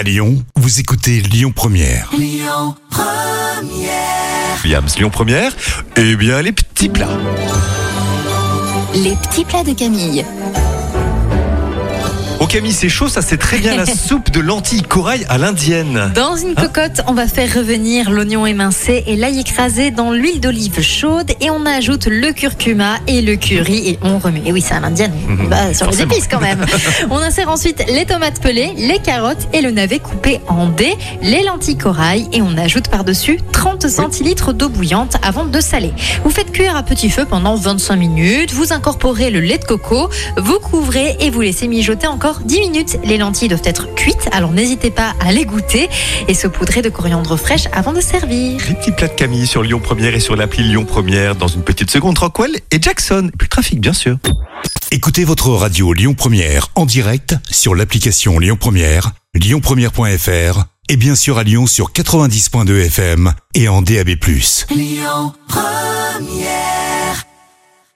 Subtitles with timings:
[0.00, 2.10] À Lyon, vous écoutez Lyon Première.
[4.64, 5.54] Williams, Lyon Première.
[5.94, 7.18] Eh bien, les petits plats.
[8.94, 10.24] Les petits plats de Camille.
[12.40, 16.10] Au Camille, c'est chaud, ça c'est très bien la soupe de lentilles corail à l'indienne.
[16.14, 20.40] Dans une Hein cocotte, on va faire revenir l'oignon émincé et l'ail écrasé dans l'huile
[20.40, 24.40] d'olive chaude et on ajoute le curcuma et le curry et on remet.
[24.46, 25.12] Et oui, c'est à l'indienne.
[25.28, 26.64] on va sur les épices quand même.
[27.10, 31.42] on insère ensuite les tomates pelées, les carottes et le navet coupé en dés, les
[31.42, 35.92] lentilles corail et on ajoute par-dessus 30 centilitres d'eau bouillante avant de saler.
[36.24, 40.08] Vous faites cuire à petit feu pendant 25 minutes, vous incorporez le lait de coco,
[40.38, 42.98] vous couvrez et vous laissez mijoter encore 10 minutes.
[43.04, 45.88] Les lentilles doivent être cuites, alors n'hésitez pas à les goûter
[46.28, 48.60] et saupoudrer de coriandre fraîche avant de servir.
[48.68, 51.62] Les petits plats de Camille sur Lyon Première et sur l'appli Lyon Première dans une
[51.62, 52.18] petite seconde.
[52.18, 53.30] Rockwell et Jackson.
[53.32, 54.16] Et puis le trafic, bien sûr.
[54.92, 61.38] Écoutez votre radio Lyon Première en direct sur l'application Lyon Première, lyonpremière.fr et bien sûr
[61.38, 64.10] à Lyon sur 90.2 FM et en DAB+.